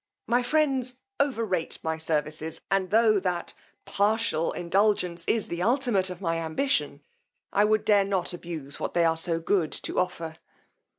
[0.25, 3.53] My friends over rate my services; and tho' that
[3.85, 7.03] partial indulgence is the ultimate of my ambition,
[7.53, 10.37] I would dare not abuse what they are so good to offer."